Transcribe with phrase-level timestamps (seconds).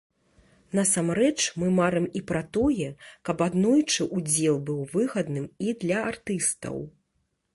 [0.77, 2.87] Насамрэч, мы марым і пра тое,
[3.29, 6.75] каб аднойчы удзел быў выгадным і для артыстаў.